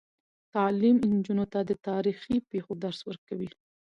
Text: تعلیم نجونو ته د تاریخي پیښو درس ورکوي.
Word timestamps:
تعلیم 0.53 0.97
نجونو 1.11 1.45
ته 1.53 1.59
د 1.69 1.71
تاریخي 1.89 2.35
پیښو 2.51 2.73
درس 2.83 2.99
ورکوي. 3.09 3.49